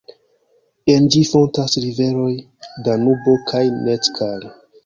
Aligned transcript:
En 0.93 1.05
ĝi 1.15 1.21
fontas 1.33 1.77
riveroj 1.85 2.31
Danubo 2.89 3.37
kaj 3.53 3.63
Neckar. 3.79 4.53